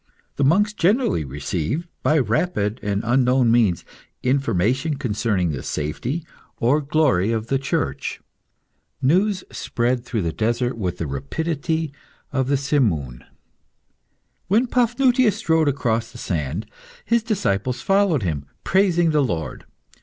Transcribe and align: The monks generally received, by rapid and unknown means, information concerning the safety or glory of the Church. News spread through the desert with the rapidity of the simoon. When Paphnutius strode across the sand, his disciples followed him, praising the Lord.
The 0.37 0.43
monks 0.43 0.73
generally 0.73 1.23
received, 1.23 1.87
by 2.01 2.17
rapid 2.17 2.79
and 2.81 3.03
unknown 3.05 3.51
means, 3.51 3.85
information 4.23 4.95
concerning 4.95 5.51
the 5.51 5.61
safety 5.61 6.25
or 6.57 6.81
glory 6.81 7.31
of 7.31 7.49
the 7.49 7.59
Church. 7.59 8.19
News 8.99 9.43
spread 9.51 10.03
through 10.03 10.23
the 10.23 10.33
desert 10.33 10.75
with 10.75 10.97
the 10.97 11.05
rapidity 11.05 11.93
of 12.33 12.47
the 12.47 12.57
simoon. 12.57 13.23
When 14.47 14.65
Paphnutius 14.65 15.37
strode 15.37 15.67
across 15.67 16.11
the 16.11 16.17
sand, 16.17 16.65
his 17.05 17.21
disciples 17.21 17.83
followed 17.83 18.23
him, 18.23 18.47
praising 18.63 19.11
the 19.11 19.21
Lord. 19.23 19.65